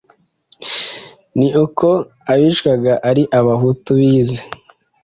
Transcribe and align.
ni 1.37 1.47
uko 1.63 1.87
abicwaga 2.31 2.93
ari 3.09 3.23
abahutu 3.39 3.89
bize. 3.99 4.39